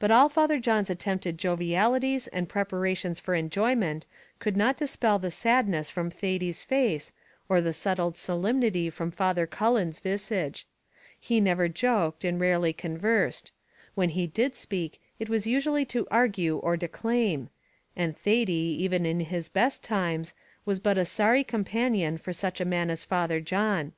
But 0.00 0.10
all 0.10 0.28
Father 0.28 0.58
John's 0.58 0.90
attempted 0.90 1.38
jovialities 1.38 2.26
and 2.32 2.48
preparations 2.48 3.20
for 3.20 3.36
enjoyment 3.36 4.04
could 4.40 4.56
not 4.56 4.76
dispel 4.76 5.20
the 5.20 5.30
sadness 5.30 5.88
from 5.88 6.10
Thady's 6.10 6.64
face, 6.64 7.12
or 7.48 7.60
the 7.60 7.72
settled 7.72 8.16
solemnity 8.16 8.90
from 8.90 9.12
Father 9.12 9.46
Cullen's 9.46 10.00
visage; 10.00 10.66
he 11.20 11.40
never 11.40 11.68
joked, 11.68 12.24
and 12.24 12.40
rarely 12.40 12.72
conversed; 12.72 13.52
when 13.94 14.08
he 14.08 14.26
did 14.26 14.56
speak, 14.56 15.00
it 15.20 15.28
was 15.28 15.46
usually 15.46 15.84
to 15.84 16.08
argue 16.10 16.56
or 16.56 16.76
declaim; 16.76 17.48
and 17.94 18.16
Thady, 18.18 18.74
even 18.80 19.06
in 19.06 19.20
his 19.20 19.48
best 19.48 19.84
times, 19.84 20.34
was 20.64 20.80
but 20.80 20.98
a 20.98 21.04
sorry 21.04 21.44
companion 21.44 22.18
for 22.18 22.32
such 22.32 22.60
a 22.60 22.64
man 22.64 22.90
as 22.90 23.04
Father 23.04 23.40
John. 23.40 23.92